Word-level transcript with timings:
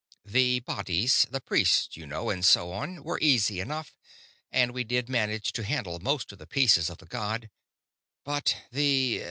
"The 0.25 0.61
bodies 0.61 1.27
the 1.29 1.39
priests, 1.39 1.95
you 1.95 2.07
know, 2.07 2.31
and 2.31 2.43
so 2.43 2.71
on 2.71 3.03
were 3.03 3.19
easy 3.21 3.59
enough; 3.59 3.95
and 4.51 4.71
we 4.71 4.83
did 4.83 5.09
manage 5.09 5.51
to 5.51 5.63
handle 5.63 5.99
most 5.99 6.31
of 6.31 6.39
the 6.39 6.47
pieces 6.47 6.89
of 6.89 6.97
the 6.97 7.05
god. 7.05 7.51
But 8.25 8.57
the 8.71 9.19